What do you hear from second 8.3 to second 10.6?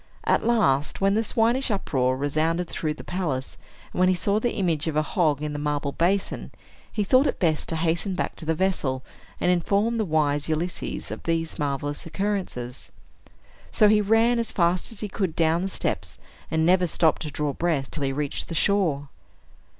to the vessel, and inform the wise